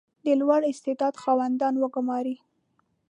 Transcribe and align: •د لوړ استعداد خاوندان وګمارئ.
•د 0.25 0.27
لوړ 0.39 0.61
استعداد 0.71 1.15
خاوندان 1.23 1.73
وګمارئ. 1.77 2.35